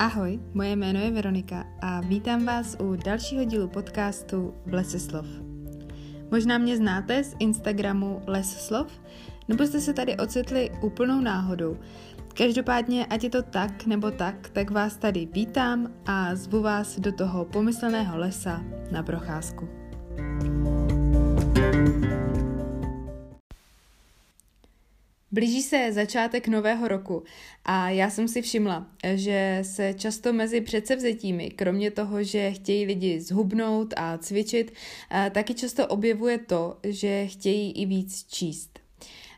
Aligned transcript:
Ahoj, 0.00 0.40
moje 0.54 0.76
jméno 0.76 1.00
je 1.00 1.10
Veronika 1.10 1.64
a 1.80 2.00
vítám 2.00 2.44
vás 2.44 2.76
u 2.80 2.96
dalšího 2.96 3.44
dílu 3.44 3.68
podcastu 3.68 4.54
Leseslov. 4.66 5.26
Možná 6.30 6.58
mě 6.58 6.76
znáte 6.76 7.24
z 7.24 7.36
Instagramu 7.38 8.22
Leseslov, 8.26 9.00
nebo 9.48 9.64
jste 9.64 9.80
se 9.80 9.92
tady 9.92 10.16
ocitli 10.16 10.70
úplnou 10.82 11.20
náhodou. 11.20 11.76
Každopádně, 12.34 13.06
ať 13.06 13.24
je 13.24 13.30
to 13.30 13.42
tak 13.42 13.86
nebo 13.86 14.10
tak, 14.10 14.48
tak 14.48 14.70
vás 14.70 14.96
tady 14.96 15.28
vítám 15.32 15.92
a 16.06 16.34
zvu 16.34 16.62
vás 16.62 16.98
do 16.98 17.12
toho 17.12 17.44
pomyslného 17.44 18.18
lesa 18.18 18.62
na 18.90 19.02
procházku. 19.02 19.68
Blíží 25.32 25.62
se 25.62 25.92
začátek 25.92 26.48
nového 26.48 26.88
roku 26.88 27.22
a 27.64 27.90
já 27.90 28.10
jsem 28.10 28.28
si 28.28 28.42
všimla, 28.42 28.86
že 29.14 29.58
se 29.62 29.94
často 29.94 30.32
mezi 30.32 30.60
předsevzetími, 30.60 31.50
kromě 31.50 31.90
toho, 31.90 32.22
že 32.22 32.52
chtějí 32.52 32.84
lidi 32.86 33.20
zhubnout 33.20 33.94
a 33.96 34.18
cvičit, 34.18 34.72
taky 35.32 35.54
často 35.54 35.86
objevuje 35.86 36.38
to, 36.38 36.78
že 36.84 37.26
chtějí 37.26 37.72
i 37.72 37.86
víc 37.86 38.24
číst. 38.28 38.79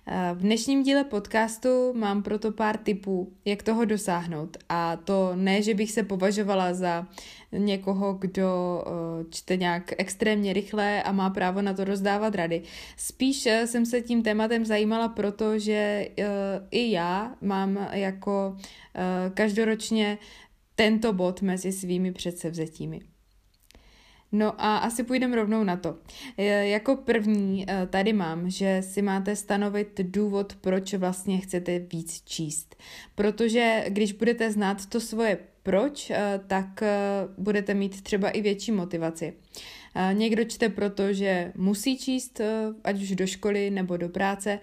V 0.06 0.38
dnešním 0.38 0.82
díle 0.82 1.04
podcastu 1.04 1.92
mám 1.94 2.22
proto 2.22 2.52
pár 2.52 2.76
tipů, 2.76 3.32
jak 3.44 3.62
toho 3.62 3.84
dosáhnout. 3.84 4.56
A 4.68 4.96
to 4.96 5.32
ne, 5.34 5.62
že 5.62 5.74
bych 5.74 5.92
se 5.92 6.02
považovala 6.02 6.74
za 6.74 7.06
někoho, 7.52 8.12
kdo 8.12 8.84
eh, 8.86 9.24
čte 9.30 9.56
nějak 9.56 9.92
extrémně 9.98 10.52
rychle 10.52 11.02
a 11.02 11.12
má 11.12 11.30
právo 11.30 11.62
na 11.62 11.74
to 11.74 11.84
rozdávat 11.84 12.34
rady. 12.34 12.62
Spíš 12.96 13.46
eh, 13.46 13.66
jsem 13.66 13.86
se 13.86 14.00
tím 14.00 14.22
tématem 14.22 14.64
zajímala, 14.64 15.08
protože 15.08 16.08
eh, 16.18 16.26
i 16.70 16.90
já 16.90 17.36
mám 17.40 17.88
jako 17.92 18.56
každoročně 19.34 20.18
tento 20.74 21.12
bod 21.12 21.42
mezi 21.42 21.72
svými 21.72 22.12
předsevzetími. 22.12 23.00
No 24.32 24.64
a 24.64 24.76
asi 24.76 25.04
půjdeme 25.04 25.36
rovnou 25.36 25.64
na 25.64 25.76
to. 25.76 25.96
Jako 26.62 26.96
první 26.96 27.64
eh, 27.68 27.86
tady 27.86 28.12
mám, 28.12 28.50
že 28.50 28.82
si 28.82 29.02
máte 29.02 29.36
stanovit 29.36 30.00
důvod, 30.00 30.56
proč 30.60 30.94
vlastně 30.94 31.38
chcete 31.38 31.78
víc 31.78 32.22
číst. 32.24 32.76
Protože 33.14 33.84
když 33.88 34.12
budete 34.12 34.52
znát 34.52 34.86
to 34.86 35.00
svoje 35.00 35.38
proč, 35.62 36.10
eh, 36.10 36.40
tak 36.46 36.82
budete 37.38 37.74
mít 37.74 38.02
třeba 38.02 38.30
i 38.30 38.40
větší 38.40 38.72
motivaci. 38.72 39.34
Někdo 40.12 40.44
čte 40.44 40.68
proto, 40.68 41.12
že 41.12 41.52
musí 41.56 41.98
číst, 41.98 42.40
ať 42.84 43.02
už 43.02 43.10
do 43.10 43.26
školy 43.26 43.70
nebo 43.70 43.96
do 43.96 44.08
práce. 44.08 44.58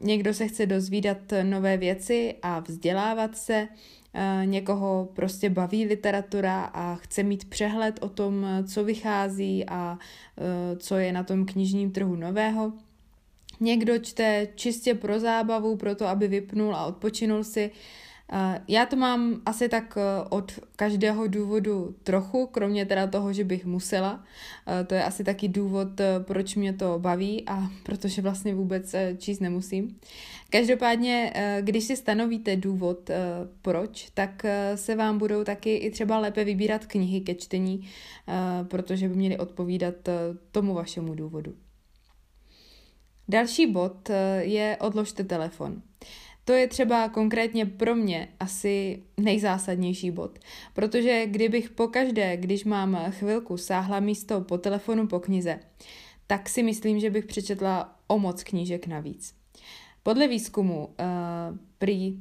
Někdo 0.00 0.34
se 0.34 0.48
chce 0.48 0.66
dozvídat 0.66 1.18
nové 1.42 1.76
věci 1.76 2.34
a 2.42 2.60
vzdělávat 2.60 3.36
se. 3.36 3.68
Eh, 4.16 4.46
někoho 4.46 5.08
prostě 5.14 5.50
baví 5.50 5.86
literatura 5.86 6.64
a 6.64 6.94
chce 6.94 7.22
mít 7.22 7.48
přehled 7.48 7.98
o 8.02 8.08
tom, 8.08 8.46
co 8.66 8.84
vychází 8.84 9.64
a 9.68 9.98
eh, 10.38 10.76
co 10.76 10.96
je 10.96 11.12
na 11.12 11.22
tom 11.22 11.46
knižním 11.46 11.92
trhu 11.92 12.16
nového. 12.16 12.72
Někdo 13.60 13.98
čte 13.98 14.48
čistě 14.54 14.94
pro 14.94 15.20
zábavu, 15.20 15.76
proto 15.76 16.06
aby 16.06 16.28
vypnul 16.28 16.76
a 16.76 16.86
odpočinul 16.86 17.44
si. 17.44 17.70
Já 18.68 18.86
to 18.86 18.96
mám 18.96 19.42
asi 19.46 19.68
tak 19.68 19.98
eh, 19.98 20.28
od 20.30 20.52
každého 20.76 21.26
důvodu 21.26 21.96
trochu, 22.02 22.46
kromě 22.46 22.86
teda 22.86 23.06
toho, 23.06 23.32
že 23.32 23.44
bych 23.44 23.66
musela. 23.66 24.24
Eh, 24.66 24.84
to 24.84 24.94
je 24.94 25.04
asi 25.04 25.24
taky 25.24 25.48
důvod, 25.48 25.88
proč 26.22 26.54
mě 26.54 26.72
to 26.72 26.98
baví 26.98 27.44
a 27.46 27.70
protože 27.82 28.22
vlastně 28.22 28.54
vůbec 28.54 28.94
číst 29.18 29.40
nemusím. 29.40 29.98
Každopádně, 30.50 31.32
když 31.60 31.84
si 31.84 31.96
stanovíte 31.96 32.56
důvod, 32.56 33.10
proč, 33.62 34.10
tak 34.14 34.42
se 34.74 34.96
vám 34.96 35.18
budou 35.18 35.44
taky 35.44 35.76
i 35.76 35.90
třeba 35.90 36.18
lépe 36.18 36.44
vybírat 36.44 36.86
knihy 36.86 37.20
ke 37.20 37.34
čtení, 37.34 37.88
protože 38.68 39.08
by 39.08 39.14
měly 39.14 39.38
odpovídat 39.38 39.94
tomu 40.52 40.74
vašemu 40.74 41.14
důvodu. 41.14 41.54
Další 43.28 43.72
bod 43.72 44.10
je 44.40 44.76
odložte 44.80 45.24
telefon. 45.24 45.82
To 46.44 46.52
je 46.52 46.68
třeba 46.68 47.08
konkrétně 47.08 47.66
pro 47.66 47.94
mě 47.94 48.28
asi 48.40 49.02
nejzásadnější 49.20 50.10
bod, 50.10 50.38
protože 50.72 51.26
kdybych 51.26 51.70
pokaždé, 51.70 52.36
když 52.36 52.64
mám 52.64 52.98
chvilku, 53.10 53.56
sáhla 53.56 54.00
místo 54.00 54.40
po 54.40 54.58
telefonu 54.58 55.06
po 55.06 55.20
knize, 55.20 55.60
tak 56.26 56.48
si 56.48 56.62
myslím, 56.62 57.00
že 57.00 57.10
bych 57.10 57.26
přečetla 57.26 57.98
o 58.06 58.18
moc 58.18 58.44
knížek 58.44 58.86
navíc. 58.86 59.34
Podle 60.02 60.28
výzkumu 60.28 60.86
uh, 60.86 60.94
prý 61.78 62.18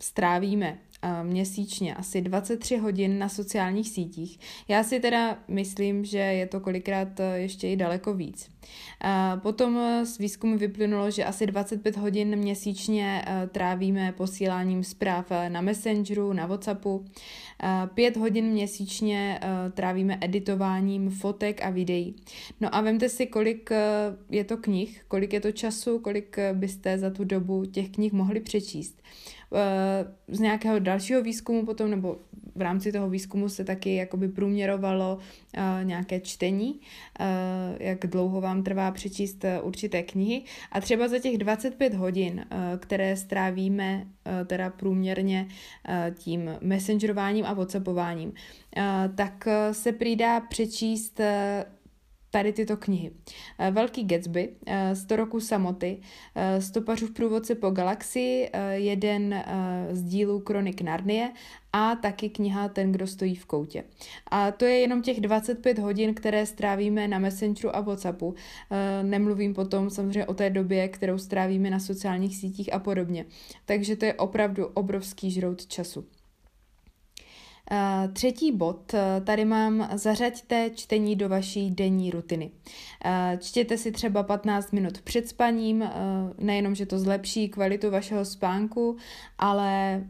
strávíme 0.00 0.78
měsíčně 1.22 1.94
asi 1.94 2.20
23 2.20 2.76
hodin 2.76 3.18
na 3.18 3.28
sociálních 3.28 3.88
sítích. 3.88 4.38
Já 4.68 4.84
si 4.84 5.00
teda 5.00 5.38
myslím, 5.48 6.04
že 6.04 6.18
je 6.18 6.46
to 6.46 6.60
kolikrát 6.60 7.20
e, 7.20 7.38
ještě 7.38 7.68
i 7.68 7.76
daleko 7.76 8.14
víc. 8.14 8.50
Potom 9.42 9.80
z 10.04 10.18
výzkumu 10.18 10.58
vyplynulo, 10.58 11.10
že 11.10 11.24
asi 11.24 11.46
25 11.46 11.96
hodin 11.96 12.36
měsíčně 12.36 13.24
e, 13.26 13.46
trávíme 13.46 14.12
posíláním 14.12 14.84
zpráv 14.84 15.26
na 15.48 15.60
Messengeru, 15.60 16.32
na 16.32 16.46
Whatsappu. 16.46 17.04
Pět 17.94 18.16
hodin 18.16 18.44
měsíčně 18.44 19.40
trávíme 19.74 20.18
editováním 20.20 21.10
fotek 21.10 21.64
a 21.64 21.70
videí. 21.70 22.14
No 22.60 22.74
a 22.74 22.80
vemte 22.80 23.08
si, 23.08 23.26
kolik 23.26 23.70
je 24.30 24.44
to 24.44 24.56
knih, 24.56 25.04
kolik 25.08 25.32
je 25.32 25.40
to 25.40 25.52
času, 25.52 25.98
kolik 25.98 26.36
byste 26.52 26.98
za 26.98 27.10
tu 27.10 27.24
dobu 27.24 27.64
těch 27.64 27.90
knih 27.90 28.12
mohli 28.12 28.40
přečíst. 28.40 29.02
Z 30.28 30.38
nějakého 30.38 30.78
dalšího 30.78 31.22
výzkumu 31.22 31.66
potom, 31.66 31.90
nebo 31.90 32.16
v 32.54 32.60
rámci 32.60 32.92
toho 32.92 33.10
výzkumu 33.10 33.48
se 33.48 33.64
taky 33.64 33.94
jakoby 33.94 34.28
průměrovalo 34.28 35.18
nějaké 35.82 36.20
čtení, 36.20 36.80
jak 37.78 38.06
dlouho 38.06 38.40
vám 38.40 38.62
trvá 38.62 38.90
přečíst 38.90 39.44
určité 39.62 40.02
knihy. 40.02 40.42
A 40.72 40.80
třeba 40.80 41.08
za 41.08 41.18
těch 41.18 41.38
25 41.38 41.94
hodin, 41.94 42.44
které 42.78 43.16
strávíme 43.16 44.06
teda 44.46 44.70
průměrně 44.70 45.48
tím 46.14 46.50
messengerováním 46.60 47.44
a 47.44 47.52
whatsappováním, 47.52 48.32
tak 49.14 49.48
se 49.72 49.92
přidá 49.92 50.40
přečíst 50.40 51.20
tady 52.30 52.52
tyto 52.52 52.76
knihy. 52.76 53.10
Eh, 53.58 53.70
Velký 53.70 54.04
Gatsby, 54.04 54.48
100 54.94 55.14
eh, 55.14 55.16
roku 55.16 55.40
samoty, 55.40 56.00
eh, 56.34 56.60
Stopařův 56.60 57.10
průvodce 57.10 57.54
po 57.54 57.70
galaxii, 57.70 58.50
jeden 58.72 59.44
z 59.90 60.02
dílů 60.02 60.40
Kronik 60.40 60.80
Narnie 60.80 61.32
a 61.72 61.96
taky 61.96 62.28
kniha 62.28 62.68
Ten, 62.68 62.92
kdo 62.92 63.06
stojí 63.06 63.34
v 63.34 63.46
koutě. 63.46 63.84
A 64.30 64.50
to 64.50 64.64
je 64.64 64.78
jenom 64.78 65.02
těch 65.02 65.20
25 65.20 65.78
hodin, 65.78 66.14
které 66.14 66.46
strávíme 66.46 67.08
na 67.08 67.18
Messengeru 67.18 67.76
a 67.76 67.80
Whatsappu. 67.80 68.34
Nemluvím 69.02 69.54
potom 69.54 69.90
samozřejmě 69.90 70.26
o 70.26 70.34
té 70.34 70.50
době, 70.50 70.88
kterou 70.88 71.18
strávíme 71.18 71.70
na 71.70 71.80
sociálních 71.80 72.36
sítích 72.36 72.72
a 72.72 72.78
podobně. 72.78 73.26
Takže 73.64 73.96
to 73.96 74.04
je 74.04 74.14
opravdu 74.14 74.66
obrovský 74.66 75.30
žrout 75.30 75.66
času. 75.66 76.04
Uh, 77.70 78.12
třetí 78.12 78.52
bod, 78.52 78.94
uh, 78.94 79.24
tady 79.24 79.44
mám 79.44 79.88
zařaďte 79.94 80.70
čtení 80.74 81.16
do 81.16 81.28
vaší 81.28 81.70
denní 81.70 82.10
rutiny. 82.10 82.50
Uh, 83.04 83.40
čtěte 83.40 83.78
si 83.78 83.92
třeba 83.92 84.22
15 84.22 84.72
minut 84.72 85.00
před 85.00 85.28
spaním, 85.28 85.84
nejenom, 86.38 86.74
že 86.74 86.86
to 86.86 86.98
zlepší 86.98 87.48
kvalitu 87.48 87.90
vašeho 87.90 88.24
spánku, 88.24 88.96
ale 89.38 90.02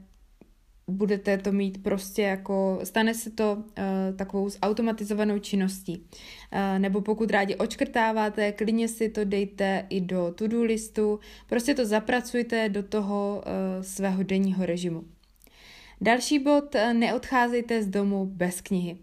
budete 0.90 1.38
to 1.38 1.52
mít 1.52 1.82
prostě 1.82 2.22
jako, 2.22 2.80
stane 2.84 3.14
se 3.14 3.30
to 3.30 3.52
uh, 3.52 4.16
takovou 4.16 4.48
automatizovanou 4.62 5.38
činností. 5.38 5.98
Uh, 5.98 6.78
nebo 6.78 7.00
pokud 7.00 7.30
rádi 7.30 7.56
očkrtáváte, 7.56 8.52
klidně 8.52 8.88
si 8.88 9.08
to 9.08 9.24
dejte 9.24 9.86
i 9.88 10.00
do 10.00 10.32
to-do 10.34 10.62
listu, 10.62 11.20
prostě 11.46 11.74
to 11.74 11.86
zapracujte 11.86 12.68
do 12.68 12.82
toho 12.82 13.42
uh, 13.46 13.82
svého 13.82 14.22
denního 14.22 14.66
režimu. 14.66 15.04
Další 16.02 16.38
bod, 16.38 16.74
eh, 16.74 16.94
neodcházejte 16.94 17.82
z 17.82 17.86
domu 17.88 18.26
bez 18.26 18.60
knihy. 18.60 18.96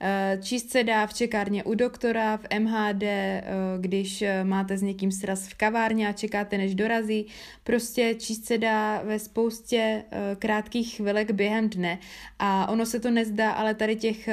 Eh, 0.00 0.38
číst 0.42 0.70
se 0.70 0.84
dá 0.84 1.06
v 1.06 1.14
čekárně 1.14 1.64
u 1.64 1.74
doktora, 1.74 2.36
v 2.36 2.46
MHD, 2.58 3.02
eh, 3.02 3.44
když 3.80 4.24
máte 4.42 4.78
s 4.78 4.82
někým 4.82 5.12
sraz 5.12 5.48
v 5.48 5.54
kavárně 5.54 6.08
a 6.08 6.12
čekáte, 6.12 6.58
než 6.58 6.74
dorazí. 6.74 7.26
Prostě 7.64 8.14
číst 8.14 8.46
se 8.46 8.58
dá 8.58 9.02
ve 9.02 9.18
spoustě 9.18 10.04
krátkých 10.38 10.96
chvilek 10.96 11.30
během 11.30 11.68
dne. 11.68 11.98
A 12.38 12.68
ono 12.68 12.86
se 12.86 13.00
to 13.00 13.10
nezdá, 13.10 13.50
ale 13.50 13.74
tady, 13.74 13.96
těch, 13.96 14.28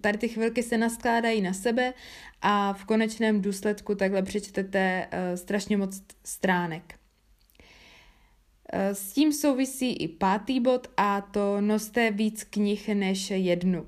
tady 0.00 0.18
ty 0.18 0.28
chvilky 0.28 0.62
se 0.62 0.78
naskládají 0.78 1.40
na 1.40 1.52
sebe 1.52 1.94
a 2.42 2.72
v 2.72 2.84
konečném 2.84 3.42
důsledku 3.42 3.94
takhle 3.94 4.22
přečtete 4.22 5.08
strašně 5.34 5.76
moc 5.76 6.02
stránek. 6.24 6.99
S 8.72 9.12
tím 9.12 9.32
souvisí 9.32 9.92
i 9.92 10.08
pátý 10.08 10.60
bod 10.60 10.86
a 10.96 11.20
to 11.20 11.60
noste 11.60 12.10
víc 12.10 12.44
knih 12.44 12.88
než 12.88 13.30
jednu. 13.30 13.86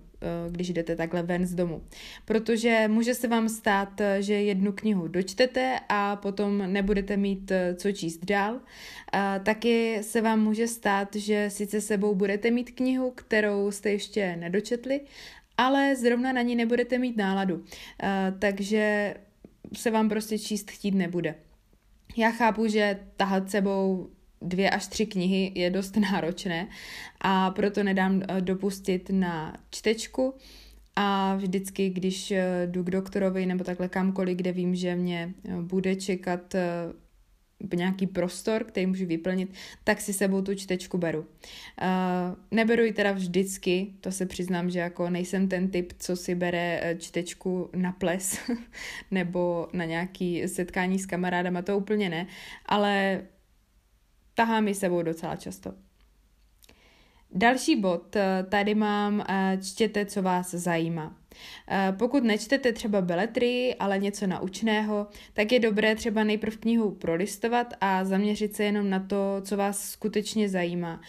když 0.50 0.70
jdete 0.70 0.96
takhle 0.96 1.23
ven 1.23 1.46
z 1.46 1.55
domu. 1.55 1.82
Protože 2.25 2.88
může 2.88 3.14
se 3.14 3.29
vám 3.29 3.49
stát, 3.49 4.00
že 4.20 4.34
jednu 4.34 4.73
knihu 4.73 5.08
dočtete 5.08 5.81
a 5.88 6.17
potom 6.17 6.73
nebudete 6.73 7.17
mít 7.17 7.52
co 7.76 7.93
číst 7.93 8.25
dál. 8.25 8.61
Taky 9.43 9.99
se 10.02 10.20
vám 10.20 10.40
může 10.40 10.69
stát, 10.69 11.17
že 11.17 11.50
sice 11.50 11.81
sebou 11.81 12.14
budete 12.14 12.50
mít 12.50 12.70
knihu, 12.70 13.11
kterou 13.11 13.70
jste 13.70 13.90
ještě 13.90 14.37
nedočetli, 14.37 15.00
ale 15.56 15.96
zrovna 15.96 16.32
na 16.32 16.43
ní 16.43 16.56
nebudete 16.56 16.99
mít 16.99 17.17
náladu. 17.17 17.64
Takže 18.38 19.14
se 19.73 19.90
vám 19.90 20.08
prostě 20.08 20.38
číst 20.38 20.70
chtít 20.70 20.94
nebude. 20.94 21.35
Já 22.17 22.31
chápu, 22.31 22.67
že 22.67 22.99
tahat 23.17 23.50
sebou 23.50 24.11
dvě 24.43 24.71
až 24.71 24.87
tři 24.87 25.06
knihy 25.06 25.53
je 25.55 25.71
dost 25.71 25.97
náročné 26.12 26.69
a 27.21 27.50
proto 27.50 27.83
nedám 27.83 28.23
eh, 28.23 28.41
dopustit 28.41 29.11
na 29.11 29.56
čtečku 29.71 30.35
a 30.97 31.35
vždycky, 31.37 31.91
když 31.91 32.31
eh, 32.31 32.67
jdu 32.67 32.85
k 32.85 32.91
doktorovi 32.91 33.47
nebo 33.47 33.65
takhle 33.65 33.89
kamkoliv, 33.89 34.37
kde 34.37 34.53
vím, 34.53 34.75
že 34.75 34.97
mě 34.97 35.35
eh, 35.44 35.56
bude 35.61 35.97
čekat 35.97 36.55
nějaký 37.77 38.06
prostor, 38.06 38.65
který 38.65 38.87
můžu 38.87 39.06
vyplnit, 39.06 39.55
tak 39.85 40.00
si 40.00 40.12
sebou 40.12 40.43
tu 40.43 40.55
čtečku 40.55 40.99
beru. 40.99 41.21
Uh, 41.21 41.27
neberu 42.50 42.85
ji 42.85 42.93
teda 42.93 43.12
vždycky, 43.12 43.87
to 44.00 44.12
se 44.12 44.27
přiznám, 44.27 44.71
že 44.71 44.79
jako 44.79 45.11
nejsem 45.11 45.49
ten 45.49 45.71
typ, 45.71 45.93
co 45.99 46.17
si 46.17 46.35
bere 46.35 46.97
čtečku 46.99 47.71
na 47.77 47.93
ples 47.93 48.38
nebo 49.11 49.69
na 49.73 49.85
nějaký 49.85 50.49
setkání 50.49 50.99
s 50.99 51.06
kamarádama, 51.06 51.62
to 51.62 51.79
úplně 51.79 52.09
ne, 52.09 52.27
ale 52.67 53.23
tahám 54.34 54.69
ji 54.69 54.75
sebou 54.75 55.02
docela 55.02 55.37
často. 55.37 55.73
Další 57.34 57.76
bod, 57.76 58.17
eh, 58.17 58.46
tady 58.49 58.75
mám 58.75 59.25
eh, 59.29 59.58
čtěte, 59.62 60.06
co 60.06 60.23
vás 60.23 60.50
zajímá. 60.50 61.17
Eh, 61.69 61.94
pokud 61.99 62.25
nečtete 62.25 62.73
třeba 62.73 63.00
beletrii, 63.00 63.75
ale 63.75 63.99
něco 63.99 64.26
naučného, 64.26 65.06
tak 65.32 65.52
je 65.52 65.61
dobré 65.61 65.94
třeba 65.94 66.25
nejprv 66.25 66.56
knihu 66.56 66.90
prolistovat 66.90 67.75
a 67.81 68.05
zaměřit 68.05 68.56
se 68.56 68.64
jenom 68.64 68.90
na 68.90 69.00
to, 69.00 69.37
co 69.43 69.56
vás 69.56 69.90
skutečně 69.90 70.49
zajímá. 70.49 71.00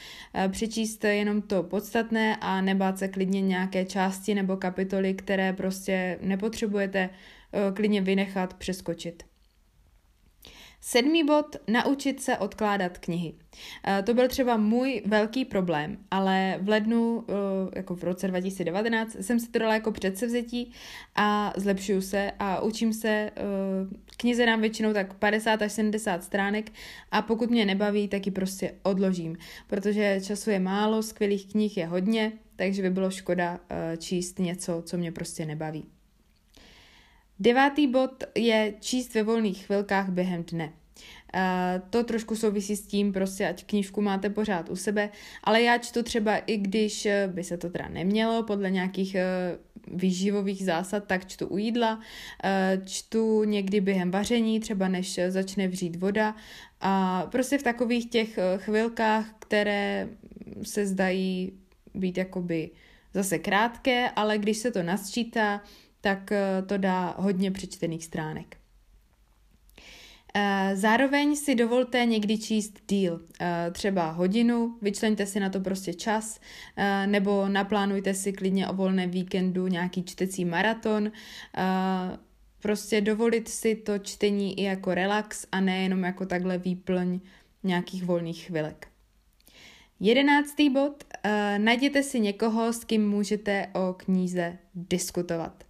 Přečíst 0.51 1.03
jenom 1.03 1.41
to 1.41 1.63
podstatné 1.63 2.37
a 2.41 2.61
nebát 2.61 2.99
se 2.99 3.07
klidně 3.07 3.41
nějaké 3.41 3.85
části 3.85 4.35
nebo 4.35 4.57
kapitoly, 4.57 5.13
které 5.13 5.53
prostě 5.53 6.19
nepotřebujete 6.21 7.09
klidně 7.73 8.01
vynechat, 8.01 8.53
přeskočit. 8.53 9.23
Sedmý 10.85 11.23
bod, 11.23 11.55
naučit 11.67 12.21
se 12.21 12.37
odkládat 12.37 12.97
knihy. 12.97 13.33
Eh, 13.87 14.03
to 14.03 14.13
byl 14.13 14.27
třeba 14.27 14.57
můj 14.57 15.01
velký 15.05 15.45
problém, 15.45 15.97
ale 16.11 16.59
v 16.61 16.69
lednu, 16.69 17.25
eh, 17.29 17.33
jako 17.75 17.95
v 17.95 18.03
roce 18.03 18.27
2019, 18.27 19.15
jsem 19.21 19.39
si 19.39 19.51
to 19.51 19.59
dala 19.59 19.73
jako 19.73 19.91
předsevzetí 19.91 20.71
a 21.15 21.53
zlepšuju 21.57 22.01
se 22.01 22.31
a 22.39 22.61
učím 22.61 22.93
se. 22.93 23.09
Eh, 23.09 23.31
knize 24.17 24.45
nám 24.45 24.61
většinou 24.61 24.93
tak 24.93 25.13
50 25.13 25.61
až 25.61 25.71
70 25.71 26.23
stránek 26.23 26.71
a 27.11 27.21
pokud 27.21 27.49
mě 27.49 27.65
nebaví, 27.65 28.07
tak 28.07 28.25
ji 28.25 28.31
prostě 28.31 28.73
odložím, 28.83 29.37
protože 29.67 30.19
času 30.23 30.49
je 30.49 30.59
málo, 30.59 31.03
skvělých 31.03 31.51
knih 31.51 31.77
je 31.77 31.85
hodně, 31.85 32.31
takže 32.55 32.81
by 32.81 32.89
bylo 32.89 33.11
škoda 33.11 33.59
číst 33.97 34.39
něco, 34.39 34.81
co 34.85 34.97
mě 34.97 35.11
prostě 35.11 35.45
nebaví. 35.45 35.92
Devátý 37.43 37.87
bod 37.87 38.23
je 38.35 38.73
číst 38.79 39.13
ve 39.13 39.23
volných 39.23 39.65
chvilkách 39.65 40.09
během 40.09 40.43
dne. 40.43 40.65
Uh, 40.65 41.89
to 41.89 42.03
trošku 42.03 42.35
souvisí 42.35 42.75
s 42.75 42.87
tím, 42.87 43.13
prostě 43.13 43.47
ať 43.47 43.63
knížku 43.65 44.01
máte 44.01 44.29
pořád 44.29 44.69
u 44.69 44.75
sebe, 44.75 45.09
ale 45.43 45.61
já 45.61 45.77
čtu 45.77 46.03
třeba 46.03 46.37
i 46.37 46.57
když 46.57 47.05
eh, 47.05 47.27
by 47.33 47.43
se 47.43 47.57
to 47.57 47.69
teda 47.69 47.87
nemělo, 47.87 48.43
podle 48.43 48.71
nějakých 48.71 49.15
uh, 49.15 49.99
výživových 49.99 50.65
zásad, 50.65 51.03
tak 51.07 51.25
čtu 51.25 51.47
u 51.47 51.57
jídla, 51.57 51.95
uh, 51.95 52.85
čtu 52.85 53.43
někdy 53.43 53.81
během 53.81 54.11
vaření, 54.11 54.59
třeba 54.59 54.87
než 54.87 55.19
začne 55.27 55.67
vřít 55.67 55.95
voda 55.95 56.35
a 56.81 57.25
prostě 57.31 57.57
v 57.57 57.63
takových 57.63 58.09
těch 58.09 58.39
chvilkách, 58.57 59.25
které 59.39 60.09
se 60.63 60.85
zdají 60.85 61.51
být 61.93 62.17
jakoby 62.17 62.69
zase 63.13 63.39
krátké, 63.39 64.09
ale 64.09 64.37
když 64.37 64.57
se 64.57 64.71
to 64.71 64.83
nasčítá, 64.83 65.61
tak 66.03 66.31
eh, 66.31 66.61
to 66.65 66.77
dá 66.77 67.15
hodně 67.17 67.51
přečtených 67.51 68.05
stránek. 68.05 68.57
Eh, 70.35 70.71
zároveň 70.75 71.35
si 71.35 71.55
dovolte 71.55 72.05
někdy 72.05 72.37
číst 72.37 72.79
díl, 72.87 73.21
eh, 73.41 73.71
třeba 73.71 74.11
hodinu, 74.11 74.77
vyčleňte 74.81 75.25
si 75.25 75.39
na 75.39 75.49
to 75.49 75.59
prostě 75.59 75.93
čas, 75.93 76.39
nebo 77.05 77.47
naplánujte 77.47 78.13
si 78.13 78.33
klidně 78.33 78.67
o 78.67 78.73
volném 78.73 79.09
víkendu 79.09 79.67
nějaký 79.67 80.03
čtecí 80.03 80.45
maraton, 80.45 81.11
prostě 82.59 83.01
dovolit 83.01 83.47
si 83.47 83.75
to 83.75 83.99
čtení 83.99 84.59
i 84.59 84.63
jako 84.63 84.93
relax 84.93 85.45
a 85.51 85.61
nejenom 85.61 86.03
jako 86.03 86.25
takhle 86.25 86.57
výplň 86.57 87.19
nějakých 87.63 88.03
volných 88.03 88.45
chvilek. 88.45 88.87
Jedenáctý 89.99 90.69
bod. 90.69 91.03
Najděte 91.57 92.03
si 92.03 92.19
někoho, 92.19 92.73
s 92.73 92.83
kým 92.83 93.09
můžete 93.09 93.67
o 93.73 93.93
kníze 93.93 94.57
diskutovat. 94.75 95.63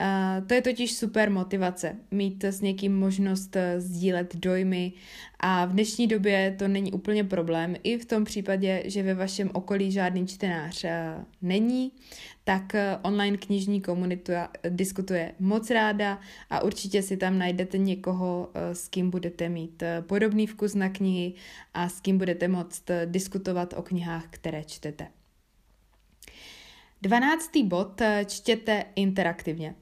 Uh, 0.00 0.46
to 0.46 0.54
je 0.54 0.62
totiž 0.62 0.92
super 0.92 1.30
motivace, 1.30 1.96
mít 2.10 2.44
s 2.44 2.60
někým 2.60 2.98
možnost 2.98 3.56
uh, 3.56 3.62
sdílet 3.76 4.36
dojmy 4.36 4.92
a 5.40 5.64
v 5.64 5.72
dnešní 5.72 6.06
době 6.06 6.56
to 6.58 6.68
není 6.68 6.92
úplně 6.92 7.24
problém. 7.24 7.76
I 7.82 7.98
v 7.98 8.04
tom 8.04 8.24
případě, 8.24 8.82
že 8.86 9.02
ve 9.02 9.14
vašem 9.14 9.50
okolí 9.52 9.92
žádný 9.92 10.26
čtenář 10.26 10.84
uh, 10.84 10.90
není, 11.42 11.92
tak 12.44 12.72
online 13.02 13.36
knižní 13.36 13.80
komunita 13.80 14.48
diskutuje 14.68 15.32
moc 15.38 15.70
ráda 15.70 16.18
a 16.50 16.62
určitě 16.62 17.02
si 17.02 17.16
tam 17.16 17.38
najdete 17.38 17.78
někoho, 17.78 18.50
s 18.72 18.88
kým 18.88 19.10
budete 19.10 19.48
mít 19.48 19.82
podobný 20.00 20.46
vkus 20.46 20.74
na 20.74 20.88
knihy 20.88 21.32
a 21.74 21.88
s 21.88 22.00
kým 22.00 22.18
budete 22.18 22.48
moct 22.48 22.84
diskutovat 23.04 23.74
o 23.76 23.82
knihách, 23.82 24.24
které 24.30 24.64
čtete. 24.64 25.06
Dvanáctý 27.02 27.64
bod 27.64 28.00
eh, 28.00 28.24
čtěte 28.28 28.84
interaktivně. 28.96 29.74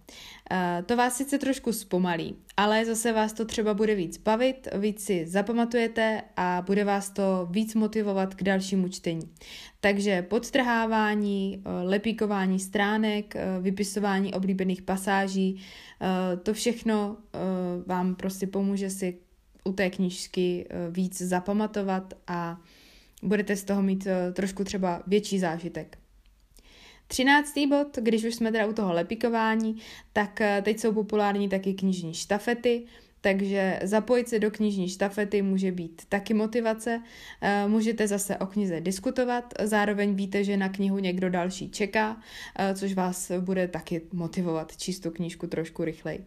Eh, 0.51 0.83
to 0.87 0.97
vás 0.97 1.17
sice 1.17 1.39
trošku 1.39 1.73
zpomalí, 1.73 2.37
ale 2.57 2.85
zase 2.85 3.13
vás 3.13 3.33
to 3.33 3.45
třeba 3.45 3.75
bude 3.75 3.95
víc 3.95 4.19
bavit, 4.19 4.69
víc 4.79 5.05
si 5.05 5.27
zapamatujete 5.27 6.23
a 6.37 6.63
bude 6.67 6.85
vás 6.85 7.11
to 7.11 7.49
víc 7.51 7.75
motivovat 7.75 8.35
k 8.35 8.43
dalšímu 8.43 8.89
čtení. 8.89 9.23
Takže 9.81 10.23
podtrhávání, 10.23 11.63
eh, 11.65 11.71
lepíkování 11.83 12.59
stránek, 12.59 13.35
vypisování 13.61 14.35
oblíbených 14.35 14.83
pasáží, 14.83 15.61
to 16.43 16.55
všechno 16.55 17.17
vám 17.87 18.15
prostě 18.15 18.47
pomůže 18.47 18.91
si 18.91 19.19
u 19.65 19.73
té 19.73 19.91
knížky 19.91 20.69
víc 20.91 21.23
zapamatovat 21.23 22.15
a 22.27 22.61
budete 23.23 23.57
z 23.57 23.65
toho 23.65 23.83
mít 23.83 24.07
trošku 24.33 24.65
třeba 24.65 25.03
větší 25.07 25.39
zážitek. 25.39 25.99
Třináctý 27.09 27.67
bod, 27.67 27.97
když 28.01 28.25
už 28.25 28.35
jsme 28.35 28.53
teda 28.53 28.67
u 28.67 28.73
toho 28.73 28.93
lepikování, 28.93 29.77
tak 30.13 30.41
eh, 30.41 30.63
teď 30.65 30.81
jsou 30.81 30.93
populární 30.93 31.49
taky 31.49 31.75
knižní 31.75 32.15
štafety, 32.15 32.87
takže 33.21 33.81
zapojit 33.83 34.29
se 34.29 34.39
do 34.39 34.51
knižní 34.51 34.89
štafety 34.89 35.43
může 35.43 35.73
být 35.73 36.03
taky 36.09 36.35
motivace. 36.35 37.03
Eh, 37.41 37.69
můžete 37.69 38.09
zase 38.09 38.37
o 38.37 38.47
knize 38.47 38.81
diskutovat, 38.81 39.55
zároveň 39.63 40.15
víte, 40.15 40.45
že 40.45 40.57
na 40.57 40.69
knihu 40.69 40.99
někdo 40.99 41.31
další 41.31 41.71
čeká, 41.71 42.21
eh, 42.59 42.75
což 42.75 42.95
vás 42.95 43.33
bude 43.41 43.69
taky 43.69 44.01
motivovat 44.13 44.77
číst 44.77 45.01
tu 45.01 45.11
knížku 45.11 45.47
trošku 45.47 45.85
rychleji. 45.85 46.25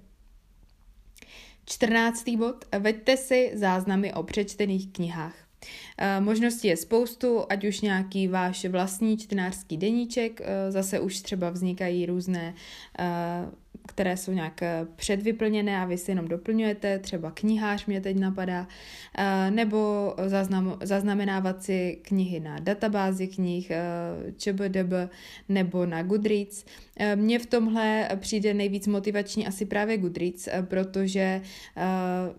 Čtrnáctý 1.66 2.38
bod. 2.38 2.66
Veďte 2.80 3.18
si 3.18 3.52
záznamy 3.54 4.14
o 4.14 4.24
přečtených 4.24 4.92
knihách. 4.92 5.51
Eh, 5.98 6.22
možností 6.22 6.68
je 6.68 6.78
spoustu, 6.78 7.46
ať 7.50 7.66
už 7.66 7.82
nějaký 7.82 8.28
váš 8.28 8.66
vlastní 8.66 9.18
čtenářský 9.18 9.78
deníček, 9.78 10.42
eh, 10.42 10.72
zase 10.72 11.00
už 11.00 11.20
třeba 11.20 11.50
vznikají 11.50 12.06
různé, 12.06 12.54
eh, 13.00 13.06
které 13.88 14.18
jsou 14.18 14.32
nějak 14.32 14.62
předvyplněné 14.96 15.78
a 15.78 15.86
vy 15.86 15.98
si 15.98 16.12
jenom 16.12 16.28
doplňujete, 16.28 17.00
třeba 17.00 17.32
knihář 17.32 17.86
mě 17.86 18.02
teď 18.02 18.20
napadá, 18.20 18.68
nebo 19.50 20.14
zaznam, 20.28 20.78
zaznamenávat 20.84 21.64
si 21.64 22.00
knihy 22.02 22.40
na 22.40 22.60
databázi 22.60 23.28
knih 23.28 23.72
ČBDB 24.38 25.10
nebo 25.50 25.86
na 25.86 26.04
Goodreads. 26.04 26.66
Mně 27.16 27.40
v 27.40 27.46
tomhle 27.46 28.10
přijde 28.16 28.54
nejvíc 28.54 28.88
motivační 28.88 29.48
asi 29.48 29.66
právě 29.66 29.98
Goodreads, 29.98 30.50
protože 30.68 31.42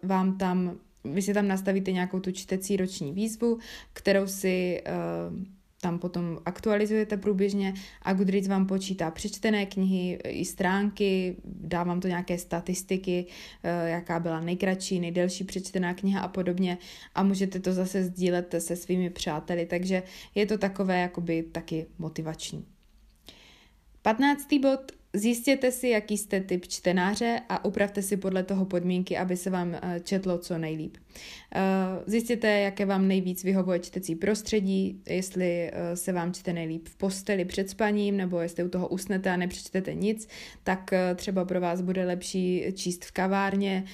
vám 0.03 0.39
tam 0.39 0.79
vy 1.05 1.23
si 1.23 1.35
tam 1.35 1.49
nastavíte 1.49 1.93
nějakou 1.93 2.21
tu 2.21 2.33
čtecí 2.33 2.77
roční 2.77 3.13
výzvu, 3.13 3.59
kterou 3.93 4.27
si 4.27 4.83
uh, 4.87 5.43
tam 5.81 5.99
potom 5.99 6.39
aktualizujete 6.45 7.17
průběžně 7.17 7.75
a 8.03 8.13
Goodreads 8.13 8.49
vám 8.49 8.67
počítá 8.67 9.11
přečtené 9.11 9.67
knihy 9.67 10.19
i 10.29 10.45
stránky, 10.45 11.37
dá 11.45 11.83
vám 11.83 12.01
to 12.01 12.09
nějaké 12.09 12.39
statistiky, 12.39 13.27
uh, 13.27 13.89
jaká 13.89 14.21
byla 14.21 14.41
nejkratší, 14.41 15.01
nejdelší 15.01 15.45
přečtená 15.45 15.95
kniha 15.95 16.21
a 16.21 16.29
podobně 16.29 16.79
a 17.15 17.23
můžete 17.23 17.61
to 17.61 17.73
zase 17.73 18.05
sdílet 18.05 18.55
se 18.59 18.77
svými 18.77 19.11
přáteli, 19.11 19.67
takže 19.67 20.03
je 20.35 20.47
to 20.47 20.59
takové 20.59 21.01
jakoby 21.01 21.43
taky 21.43 21.87
motivační. 21.99 22.65
15. 24.03 24.49
bod 24.63 25.02
Zjistěte 25.15 25.73
si, 25.73 25.89
jaký 25.89 26.19
jste 26.19 26.41
typ 26.41 26.67
čtenáře 26.67 27.41
a 27.49 27.65
upravte 27.65 28.03
si 28.03 28.17
podle 28.17 28.43
toho 28.43 28.65
podmínky, 28.65 29.19
aby 29.19 29.37
se 29.37 29.51
vám 29.51 29.75
eh, 29.75 30.01
četlo 30.01 30.39
co 30.39 30.59
nejlíp. 30.59 30.97
Eh, 31.55 31.61
zjistěte, 32.07 32.61
jaké 32.61 32.87
vám 32.87 33.09
nejvíc 33.09 33.45
vyhovuje 33.45 33.79
čtecí 33.79 34.15
prostředí, 34.15 35.03
jestli 35.09 35.71
eh, 35.73 35.97
se 35.97 36.13
vám 36.13 36.33
čte 36.33 36.53
nejlíp 36.53 36.89
v 36.89 36.97
posteli 36.97 37.45
před 37.45 37.71
spaním, 37.71 38.17
nebo 38.17 38.41
jestli 38.41 38.65
u 38.65 38.69
toho 38.69 38.89
usnete 38.89 39.31
a 39.31 39.37
nepřečtete 39.37 39.95
nic, 39.95 40.29
tak 40.65 40.91
třeba 41.15 41.45
pro 41.45 41.61
vás 41.61 41.81
bude 41.81 42.05
lepší 42.05 42.65
číst 42.75 43.05
v 43.05 43.13
kavárně, 43.13 43.85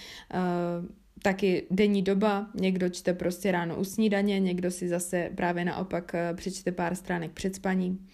taky 1.22 1.66
denní 1.70 2.02
doba, 2.02 2.50
někdo 2.54 2.88
čte 2.88 3.14
prostě 3.14 3.52
ráno 3.52 3.76
u 3.76 3.84
snídaně, 3.84 4.40
někdo 4.40 4.70
si 4.70 4.88
zase 4.88 5.30
právě 5.34 5.64
naopak 5.64 6.12
přečte 6.34 6.72
pár 6.72 6.94
stránek 6.94 7.32
před 7.32 7.54
spaním. 7.54 8.06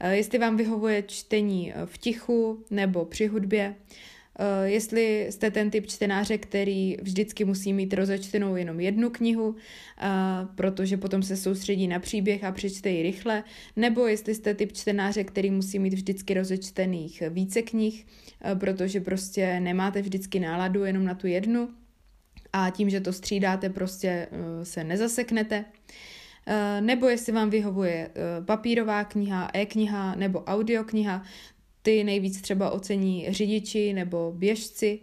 Eh, 0.00 0.16
jestli 0.16 0.38
vám 0.38 0.56
vyhovuje 0.56 1.02
čtení 1.02 1.72
eh, 1.72 1.86
v 1.86 1.98
tichu 1.98 2.64
nebo 2.70 3.04
při 3.04 3.26
hudbě, 3.26 3.74
eh, 4.38 4.68
jestli 4.68 5.26
jste 5.30 5.50
ten 5.50 5.70
typ 5.70 5.86
čtenáře, 5.86 6.38
který 6.38 6.96
vždycky 7.02 7.44
musí 7.44 7.72
mít 7.72 7.94
rozečtenou 7.94 8.56
jenom 8.56 8.80
jednu 8.80 9.10
knihu, 9.10 9.56
protože 10.54 10.96
potom 10.96 11.22
se 11.22 11.36
soustředí 11.36 11.88
na 11.88 11.98
příběh 11.98 12.44
a 12.44 12.52
přečte 12.52 12.90
ji 12.90 13.02
rychle, 13.02 13.44
nebo 13.76 14.06
jestli 14.06 14.34
jste 14.34 14.54
typ 14.54 14.72
čtenáře, 14.72 15.24
který 15.24 15.50
musí 15.50 15.78
mít 15.78 15.94
vždycky 15.94 16.34
rozečtených 16.34 17.22
více 17.28 17.62
knih, 17.62 18.06
protože 18.54 19.00
prostě 19.00 19.60
nemáte 19.60 20.02
vždycky 20.02 20.40
náladu 20.40 20.84
jenom 20.84 21.04
na 21.04 21.14
tu 21.14 21.26
jednu 21.26 21.68
a 22.52 22.70
tím, 22.70 22.90
že 22.90 23.00
to 23.00 23.12
střídáte, 23.12 23.70
prostě 23.70 24.28
se 24.62 24.84
nezaseknete. 24.84 25.64
Eh, 26.46 26.80
nebo 26.80 27.08
jestli 27.08 27.32
vám 27.32 27.50
vyhovuje 27.50 28.10
eh, 28.14 28.44
papírová 28.44 29.04
kniha, 29.04 29.50
e-kniha 29.54 30.14
nebo 30.14 30.44
audiokniha, 30.44 31.22
ty 31.82 32.04
nejvíc 32.04 32.40
třeba 32.40 32.70
ocení 32.70 33.26
řidiči 33.28 33.92
nebo 33.92 34.32
běžci. 34.36 35.00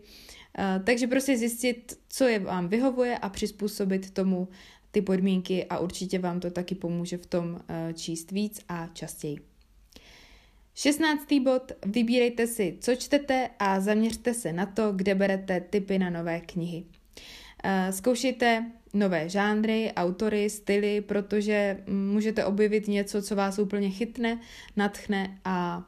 Eh, 0.58 0.82
takže 0.84 1.08
prostě 1.08 1.38
zjistit, 1.38 2.00
co 2.10 2.24
je 2.24 2.40
vám 2.40 2.68
vyhovuje 2.68 3.18
a 3.18 3.30
přizpůsobit 3.30 4.12
tomu 4.12 4.48
ty 4.92 5.02
podmínky 5.02 5.66
a 5.66 5.80
určitě 5.80 6.20
vám 6.20 6.40
to 6.40 6.52
taky 6.52 6.76
pomůže 6.76 7.18
v 7.18 7.26
tom 7.26 7.60
číst 7.94 8.32
víc 8.32 8.62
a 8.70 8.88
častěji. 8.94 9.38
16. 10.76 11.40
bod. 11.44 11.72
Vybírejte 11.86 12.48
si, 12.48 12.78
co 12.82 12.96
čtete 12.96 13.50
a 13.60 13.80
zaměřte 13.80 14.34
se 14.34 14.54
na 14.54 14.66
to, 14.66 14.92
kde 14.92 15.16
berete 15.16 15.62
tipy 15.62 16.00
na 16.00 16.10
nové 16.10 16.40
knihy. 16.40 16.84
Zkoušejte 17.92 18.72
nové 18.94 19.30
žánry, 19.30 19.92
autory, 19.96 20.50
styly, 20.50 21.02
protože 21.02 21.78
můžete 21.88 22.46
objevit 22.46 22.88
něco, 22.88 23.22
co 23.22 23.36
vás 23.36 23.60
úplně 23.60 23.90
chytne, 23.90 24.40
natchne 24.76 25.38
a 25.46 25.84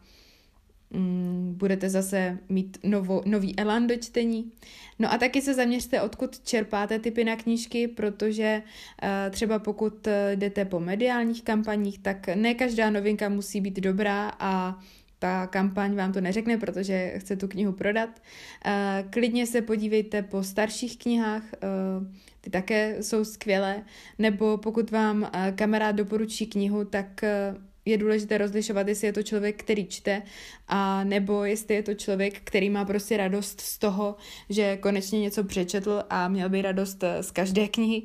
mm, 0.91 1.53
budete 1.57 1.89
zase 1.89 2.37
mít 2.49 2.77
novo, 2.83 3.21
nový 3.25 3.59
elán 3.59 3.87
do 3.87 3.95
čtení. 3.95 4.51
No 4.99 5.13
a 5.13 5.17
taky 5.17 5.41
se 5.41 5.53
zaměřte, 5.53 6.01
odkud 6.01 6.39
čerpáte 6.39 6.99
typy 6.99 7.23
na 7.23 7.35
knížky, 7.35 7.87
protože 7.87 8.61
uh, 9.03 9.09
třeba 9.31 9.59
pokud 9.59 10.07
jdete 10.35 10.65
po 10.65 10.79
mediálních 10.79 11.43
kampaních, 11.43 11.99
tak 11.99 12.27
ne 12.35 12.53
každá 12.53 12.89
novinka 12.89 13.29
musí 13.29 13.61
být 13.61 13.79
dobrá 13.79 14.31
a 14.39 14.79
ta 15.19 15.47
kampaň 15.47 15.95
vám 15.95 16.13
to 16.13 16.21
neřekne, 16.21 16.57
protože 16.57 17.13
chce 17.17 17.35
tu 17.35 17.47
knihu 17.47 17.71
prodat. 17.71 18.09
Uh, 18.09 19.09
klidně 19.09 19.47
se 19.47 19.61
podívejte 19.61 20.21
po 20.21 20.43
starších 20.43 20.97
knihách, 20.97 21.43
uh, 21.43 22.07
ty 22.41 22.49
také 22.49 23.03
jsou 23.03 23.25
skvělé, 23.25 23.83
nebo 24.19 24.57
pokud 24.57 24.91
vám 24.91 25.29
eh, 25.33 25.53
kamarád 25.55 25.95
doporučí 25.95 26.45
knihu, 26.45 26.85
tak 26.85 27.23
eh, 27.23 27.55
je 27.89 27.97
důležité 27.97 28.37
rozlišovat, 28.37 28.87
jestli 28.87 29.07
je 29.07 29.13
to 29.13 29.23
člověk, 29.23 29.63
který 29.63 29.85
čte, 29.85 30.21
a 30.67 31.03
nebo 31.03 31.43
jestli 31.43 31.75
je 31.75 31.83
to 31.83 31.93
člověk, 31.93 32.41
který 32.43 32.69
má 32.69 32.85
prostě 32.85 33.17
radost 33.17 33.61
z 33.61 33.77
toho, 33.77 34.15
že 34.49 34.77
konečně 34.77 35.19
něco 35.19 35.43
přečetl 35.43 36.03
a 36.09 36.27
měl 36.27 36.49
by 36.49 36.61
radost 36.61 37.03
eh, 37.03 37.23
z 37.23 37.31
každé 37.31 37.67
knihy. 37.67 38.01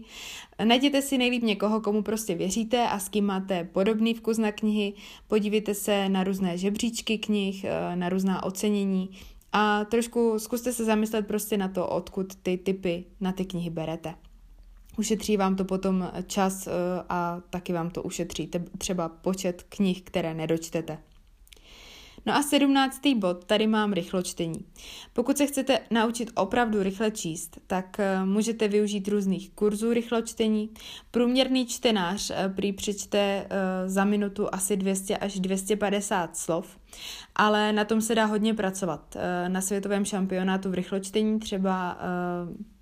Najděte 0.64 1.02
si 1.02 1.18
nejlíp 1.18 1.42
někoho, 1.42 1.80
komu 1.80 2.02
prostě 2.02 2.34
věříte 2.34 2.88
a 2.88 2.98
s 2.98 3.08
kým 3.08 3.24
máte 3.24 3.64
podobný 3.64 4.14
vkus 4.14 4.38
na 4.38 4.52
knihy. 4.52 4.92
Podívejte 5.28 5.74
se 5.74 6.08
na 6.08 6.24
různé 6.24 6.58
žebříčky 6.58 7.18
knih, 7.18 7.66
na 7.94 8.08
různá 8.08 8.44
ocenění 8.44 9.10
a 9.56 9.84
trošku 9.84 10.38
zkuste 10.38 10.72
se 10.72 10.84
zamyslet 10.84 11.26
prostě 11.26 11.56
na 11.56 11.68
to, 11.68 11.88
odkud 11.88 12.34
ty 12.34 12.58
typy 12.58 13.04
na 13.20 13.32
ty 13.32 13.44
knihy 13.44 13.70
berete. 13.70 14.14
Ušetří 14.98 15.36
vám 15.36 15.56
to 15.56 15.64
potom 15.64 16.10
čas 16.26 16.66
eh, 16.66 16.70
a 17.08 17.40
taky 17.50 17.72
vám 17.72 17.90
to 17.90 18.02
ušetří 18.02 18.50
třeba 18.78 19.08
počet 19.08 19.62
knih, 19.68 20.02
které 20.02 20.34
nedočtete. 20.34 20.98
No 22.26 22.34
a 22.34 22.42
sedmnáctý 22.42 23.14
bod, 23.14 23.44
tady 23.44 23.66
mám 23.66 23.92
rychločtení. 23.92 24.64
Pokud 25.12 25.38
se 25.38 25.46
chcete 25.46 25.78
naučit 25.90 26.30
opravdu 26.34 26.82
rychle 26.82 27.10
číst, 27.10 27.58
tak 27.66 28.00
eh, 28.00 28.24
můžete 28.24 28.68
využít 28.68 29.08
různých 29.08 29.50
kurzů 29.50 29.92
rychločtení. 29.92 30.70
Průměrný 31.10 31.66
čtenář 31.66 32.30
eh, 32.30 32.48
prý 32.48 32.72
přečte 32.72 33.18
eh, 33.18 33.48
za 33.88 34.04
minutu 34.04 34.54
asi 34.54 34.76
200 34.76 35.16
až 35.16 35.40
250 35.40 36.36
slov, 36.36 36.78
ale 37.34 37.72
na 37.72 37.84
tom 37.84 38.00
se 38.00 38.14
dá 38.14 38.24
hodně 38.24 38.54
pracovat. 38.54 39.16
Na 39.48 39.60
světovém 39.60 40.04
šampionátu 40.04 40.70
v 40.70 40.74
rychločtení 40.74 41.38
třeba 41.38 41.98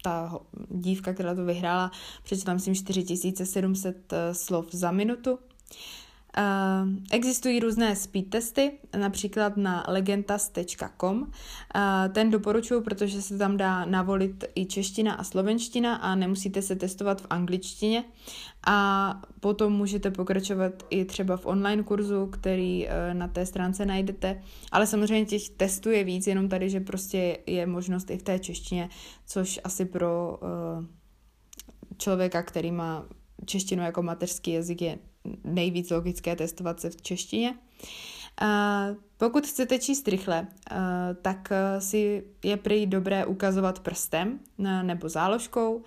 ta 0.03 0.39
dívka, 0.69 1.13
která 1.13 1.35
to 1.35 1.45
vyhrála, 1.45 1.91
přečetla 2.23 2.55
myslím 2.55 2.75
4700 2.75 4.15
slov 4.33 4.67
za 4.73 4.91
minutu. 4.91 5.39
Uh, 6.39 6.89
existují 7.11 7.61
různé 7.61 7.97
speed 7.97 8.31
testy, 8.31 8.73
například 8.97 9.57
na 9.57 9.85
legentas.com. 9.89 11.21
Uh, 11.21 11.29
ten 12.13 12.31
doporučuji, 12.31 12.81
protože 12.81 13.23
se 13.23 13.39
tam 13.39 13.57
dá 13.57 13.85
navolit 13.85 14.45
i 14.55 14.67
čeština 14.67 15.15
a 15.15 15.25
slovenština 15.25 15.95
a 15.95 16.15
nemusíte 16.15 16.63
se 16.63 16.77
testovat 16.77 17.21
v 17.21 17.27
angličtině. 17.31 18.05
A 18.67 19.21
potom 19.41 19.73
můžete 19.73 20.11
pokračovat 20.11 20.73
i 20.91 21.05
třeba 21.05 21.37
v 21.37 21.47
online 21.47 21.83
kurzu, 21.83 22.27
který 22.27 22.87
uh, 22.87 22.93
na 23.13 23.29
té 23.29 23.47
stránce 23.47 23.87
najdete. 23.87 24.43
Ale 24.73 24.87
samozřejmě 24.87 25.27
těch 25.27 25.49
testů 25.49 25.91
je 25.91 26.05
víc, 26.05 26.27
jenom 26.27 26.49
tady, 26.49 26.71
že 26.71 26.81
prostě 26.81 27.39
je 27.47 27.67
možnost 27.67 28.11
i 28.11 28.19
v 28.19 28.23
té 28.23 28.39
češtině, 28.39 28.89
což 29.27 29.61
asi 29.65 29.85
pro 29.85 30.39
uh, 30.43 30.85
člověka, 31.99 32.43
který 32.43 32.73
má 32.73 33.07
češtinu 33.47 33.83
jako 33.83 34.03
mateřský 34.03 34.53
jazyk 34.53 34.83
je 34.83 34.99
nejvíc 35.45 35.91
logické 35.91 36.37
testovat 36.37 36.81
se 36.81 36.91
v 36.91 37.03
češtině. 37.03 37.55
Pokud 39.17 39.47
chcete 39.47 39.79
číst 39.79 40.09
rychle, 40.09 40.47
tak 41.23 41.49
si 41.79 42.25
je 42.45 42.57
prý 42.57 42.87
dobré 42.87 43.27
ukazovat 43.27 43.81
prstem 43.81 44.41
nebo 44.83 45.09
záložkou, 45.09 45.83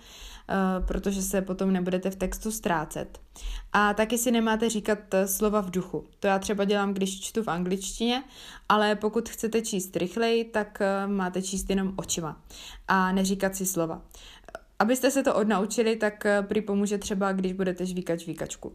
protože 0.86 1.22
se 1.22 1.42
potom 1.42 1.72
nebudete 1.72 2.10
v 2.10 2.16
textu 2.16 2.50
ztrácet. 2.50 3.20
A 3.72 3.94
taky 3.94 4.18
si 4.18 4.30
nemáte 4.30 4.68
říkat 4.68 4.98
slova 5.26 5.60
v 5.60 5.70
duchu. 5.70 6.04
To 6.20 6.26
já 6.26 6.38
třeba 6.38 6.64
dělám, 6.64 6.94
když 6.94 7.20
čtu 7.20 7.42
v 7.42 7.48
angličtině, 7.48 8.24
ale 8.68 8.94
pokud 8.94 9.28
chcete 9.28 9.62
číst 9.62 9.96
rychleji, 9.96 10.44
tak 10.44 10.82
máte 11.06 11.42
číst 11.42 11.70
jenom 11.70 11.92
očima 11.96 12.42
a 12.88 13.12
neříkat 13.12 13.56
si 13.56 13.66
slova. 13.66 14.02
Abyste 14.78 15.10
se 15.10 15.22
to 15.22 15.34
odnaučili, 15.34 15.96
tak 15.96 16.26
prý 16.48 16.60
pomůže 16.60 16.98
třeba, 16.98 17.32
když 17.32 17.52
budete 17.52 17.86
žvíkat 17.86 18.20
žvíkačku. 18.20 18.72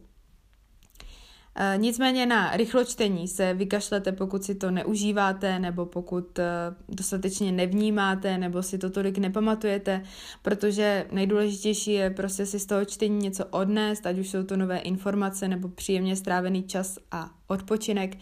Eh, 1.54 1.74
nicméně 1.76 2.26
na 2.26 2.56
rychločtení 2.56 3.28
se 3.28 3.54
vykašlete, 3.54 4.12
pokud 4.12 4.44
si 4.44 4.54
to 4.54 4.70
neužíváte, 4.70 5.58
nebo 5.58 5.86
pokud 5.86 6.38
eh, 6.38 6.44
dostatečně 6.88 7.52
nevnímáte, 7.52 8.38
nebo 8.38 8.62
si 8.62 8.78
to 8.78 8.90
tolik 8.90 9.18
nepamatujete, 9.18 10.02
protože 10.42 11.06
nejdůležitější 11.12 11.92
je 11.92 12.10
prostě 12.10 12.46
si 12.46 12.58
z 12.58 12.66
toho 12.66 12.84
čtení 12.84 13.18
něco 13.18 13.46
odnést, 13.46 14.06
ať 14.06 14.18
už 14.18 14.30
jsou 14.30 14.42
to 14.42 14.56
nové 14.56 14.78
informace, 14.78 15.48
nebo 15.48 15.68
příjemně 15.68 16.16
strávený 16.16 16.62
čas 16.62 16.98
a 17.10 17.30
odpočinek. 17.46 18.18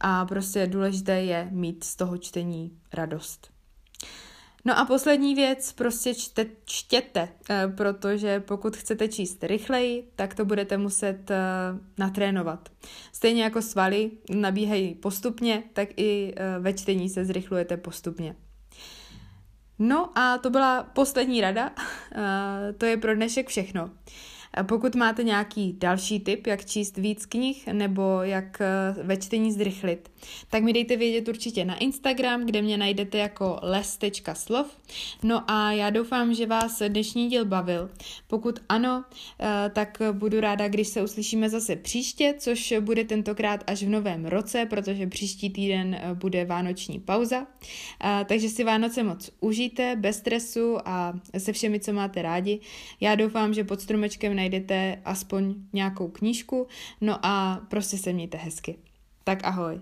A 0.00 0.24
prostě 0.24 0.66
důležité 0.66 1.22
je 1.22 1.48
mít 1.50 1.84
z 1.84 1.96
toho 1.96 2.18
čtení 2.18 2.72
radost. 2.92 3.57
No 4.68 4.78
a 4.78 4.84
poslední 4.84 5.34
věc, 5.34 5.72
prostě 5.72 6.14
čte, 6.14 6.46
čtěte, 6.64 7.28
eh, 7.50 7.68
protože 7.76 8.40
pokud 8.40 8.76
chcete 8.76 9.08
číst 9.08 9.44
rychleji, 9.44 10.08
tak 10.16 10.34
to 10.34 10.44
budete 10.44 10.76
muset 10.76 11.30
eh, 11.30 11.36
natrénovat. 11.98 12.68
Stejně 13.12 13.42
jako 13.42 13.62
svaly 13.62 14.10
nabíhají 14.30 14.94
postupně, 14.94 15.62
tak 15.72 15.88
i 15.96 16.34
eh, 16.36 16.58
ve 16.58 16.72
čtení 16.72 17.08
se 17.08 17.24
zrychlujete 17.24 17.76
postupně. 17.76 18.36
No 19.78 20.18
a 20.18 20.38
to 20.38 20.50
byla 20.50 20.82
poslední 20.82 21.40
rada, 21.40 21.70
to 22.78 22.86
je 22.86 22.96
pro 22.96 23.14
dnešek 23.14 23.48
všechno. 23.48 23.90
Pokud 24.62 24.94
máte 24.94 25.24
nějaký 25.24 25.76
další 25.78 26.20
tip, 26.20 26.46
jak 26.46 26.64
číst 26.64 26.96
víc 26.96 27.26
knih 27.26 27.66
nebo 27.66 28.22
jak 28.22 28.60
eh, 28.60 29.02
ve 29.02 29.16
čtení 29.16 29.52
zrychlit, 29.52 30.10
tak 30.50 30.62
mi 30.62 30.72
dejte 30.72 30.96
vědět 30.96 31.28
určitě 31.28 31.64
na 31.64 31.76
Instagram, 31.76 32.46
kde 32.46 32.62
mě 32.62 32.76
najdete 32.76 33.18
jako 33.18 33.58
les.slov. 33.62 34.76
No 35.22 35.50
a 35.50 35.72
já 35.72 35.90
doufám, 35.90 36.34
že 36.34 36.46
vás 36.46 36.82
dnešní 36.88 37.28
díl 37.28 37.44
bavil. 37.44 37.90
Pokud 38.26 38.58
ano, 38.68 39.04
eh, 39.40 39.70
tak 39.74 40.02
budu 40.12 40.40
ráda, 40.40 40.68
když 40.68 40.88
se 40.88 41.02
uslyšíme 41.02 41.50
zase 41.50 41.76
příště, 41.76 42.34
což 42.38 42.74
bude 42.80 43.04
tentokrát 43.04 43.64
až 43.66 43.82
v 43.82 43.88
novém 43.88 44.26
roce, 44.26 44.66
protože 44.66 45.06
příští 45.06 45.50
týden 45.50 45.94
eh, 45.94 46.14
bude 46.14 46.44
vánoční 46.44 47.00
pauza. 47.00 47.46
Takže 48.26 48.48
si 48.48 48.64
Vánoce 48.64 49.02
moc 49.02 49.30
užijte, 49.40 49.96
bez 49.96 50.16
stresu 50.16 50.78
a 50.84 51.14
se 51.38 51.52
všemi, 51.52 51.80
co 51.80 51.92
máte 51.92 52.22
rádi. 52.22 52.60
Já 53.00 53.14
doufám, 53.14 53.54
že 53.54 53.64
pod 53.64 53.80
stromečkem 53.80 54.36
najdete 54.38 55.02
aspoň 55.04 55.54
nějakou 55.72 56.08
knížku, 56.08 56.66
no 57.00 57.26
a 57.26 57.60
prostě 57.68 57.98
se 57.98 58.12
mějte 58.12 58.38
hezky. 58.38 58.78
Tak 59.24 59.44
ahoj. 59.44 59.80